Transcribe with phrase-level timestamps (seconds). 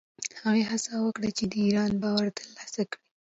[0.43, 3.01] هغه هڅه وکړه چې د ایران باور ترلاسه کړي.